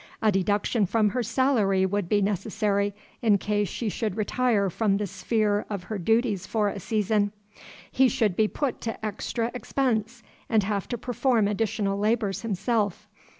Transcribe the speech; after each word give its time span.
A 0.19 0.31
deduction 0.31 0.87
from 0.87 1.09
her 1.09 1.19
selary 1.21 1.85
would 1.87 2.09
be 2.09 2.23
necessary, 2.23 2.95
in 3.21 3.37
case 3.37 3.69
she 3.69 3.87
should 3.87 4.17
retire 4.17 4.67
from 4.71 4.97
the 4.97 5.05
sphere 5.05 5.63
of 5.69 5.83
her 5.83 5.99
dooties 5.99 6.47
for 6.47 6.69
a 6.69 6.79
season. 6.79 7.31
He 7.91 8.09
should 8.09 8.35
be 8.35 8.47
put 8.47 8.81
to 8.81 9.05
extry 9.05 9.51
expense, 9.53 10.23
and 10.49 10.63
have 10.63 10.87
to 10.87 10.97
perform 10.97 11.47
additional 11.47 11.99
labors 11.99 12.41
himself. 12.41 13.07